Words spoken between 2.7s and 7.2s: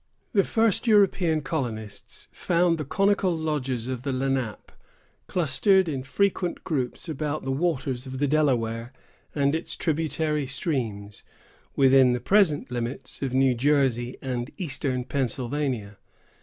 the conical lodges of the Lenape clustered in frequent groups